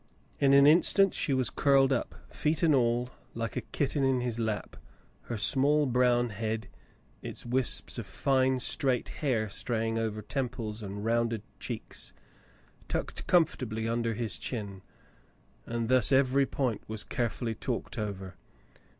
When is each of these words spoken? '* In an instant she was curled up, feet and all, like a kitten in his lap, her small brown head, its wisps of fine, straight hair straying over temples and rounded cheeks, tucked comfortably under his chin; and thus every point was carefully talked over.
'* 0.23 0.39
In 0.45 0.53
an 0.53 0.65
instant 0.65 1.13
she 1.13 1.31
was 1.31 1.51
curled 1.51 1.93
up, 1.93 2.15
feet 2.31 2.63
and 2.63 2.73
all, 2.73 3.11
like 3.35 3.55
a 3.55 3.61
kitten 3.61 4.03
in 4.03 4.19
his 4.19 4.39
lap, 4.39 4.75
her 5.21 5.37
small 5.37 5.85
brown 5.85 6.29
head, 6.29 6.67
its 7.21 7.45
wisps 7.45 7.99
of 7.99 8.07
fine, 8.07 8.59
straight 8.59 9.09
hair 9.09 9.47
straying 9.47 9.99
over 9.99 10.23
temples 10.23 10.81
and 10.81 11.05
rounded 11.05 11.43
cheeks, 11.59 12.15
tucked 12.87 13.27
comfortably 13.27 13.87
under 13.87 14.15
his 14.15 14.39
chin; 14.39 14.81
and 15.67 15.87
thus 15.87 16.11
every 16.11 16.47
point 16.47 16.81
was 16.87 17.03
carefully 17.03 17.53
talked 17.53 17.99
over. 17.99 18.33